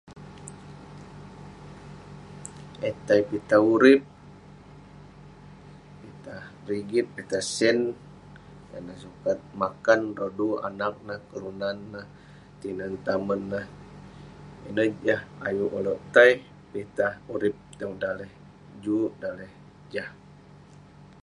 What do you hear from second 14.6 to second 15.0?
ineh